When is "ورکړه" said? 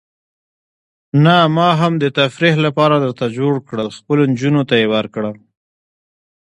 4.95-5.31